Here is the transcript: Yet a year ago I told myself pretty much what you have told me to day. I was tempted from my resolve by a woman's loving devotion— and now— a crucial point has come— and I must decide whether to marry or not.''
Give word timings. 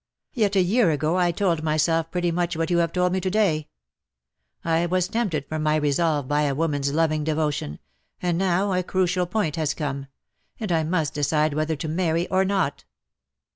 Yet 0.33 0.55
a 0.55 0.63
year 0.63 0.89
ago 0.89 1.15
I 1.17 1.29
told 1.31 1.61
myself 1.61 2.09
pretty 2.09 2.31
much 2.31 2.57
what 2.57 2.71
you 2.71 2.79
have 2.79 2.91
told 2.91 3.13
me 3.13 3.21
to 3.21 3.29
day. 3.29 3.67
I 4.65 4.87
was 4.87 5.07
tempted 5.07 5.45
from 5.45 5.61
my 5.61 5.75
resolve 5.75 6.27
by 6.27 6.41
a 6.41 6.55
woman's 6.55 6.91
loving 6.91 7.23
devotion— 7.23 7.77
and 8.19 8.35
now— 8.35 8.73
a 8.73 8.81
crucial 8.81 9.27
point 9.27 9.57
has 9.57 9.75
come— 9.75 10.07
and 10.59 10.71
I 10.71 10.81
must 10.83 11.13
decide 11.13 11.53
whether 11.53 11.75
to 11.75 11.87
marry 11.87 12.27
or 12.29 12.43
not.'' 12.43 12.83